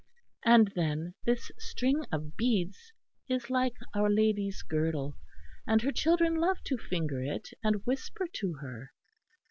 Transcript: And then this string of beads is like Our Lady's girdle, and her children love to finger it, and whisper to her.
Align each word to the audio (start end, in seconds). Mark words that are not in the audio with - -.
And 0.43 0.71
then 0.75 1.13
this 1.25 1.51
string 1.59 2.05
of 2.11 2.35
beads 2.35 2.91
is 3.29 3.51
like 3.51 3.75
Our 3.93 4.09
Lady's 4.09 4.63
girdle, 4.63 5.15
and 5.67 5.83
her 5.83 5.91
children 5.91 6.37
love 6.37 6.57
to 6.63 6.77
finger 6.79 7.21
it, 7.21 7.49
and 7.63 7.85
whisper 7.85 8.25
to 8.33 8.53
her. 8.61 8.93